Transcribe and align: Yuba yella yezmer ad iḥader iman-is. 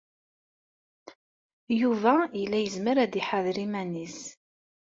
Yuba 1.81 2.15
yella 2.39 2.59
yezmer 2.59 2.97
ad 3.03 3.13
iḥader 3.21 3.57
iman-is. 3.65 4.19